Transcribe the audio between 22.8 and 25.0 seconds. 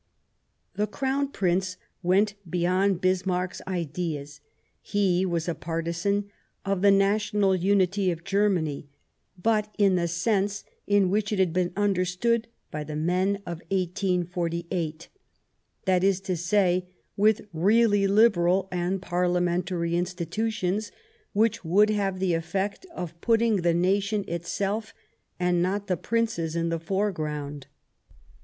of putting the nation itself,